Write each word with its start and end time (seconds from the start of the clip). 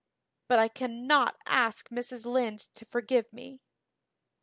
But 0.47 0.57
I 0.57 0.67
cannot 0.67 1.37
ask 1.45 1.89
Mrs. 1.89 2.25
Lynde 2.25 2.61
to 2.73 2.85
forgive 2.85 3.31
me." 3.31 3.61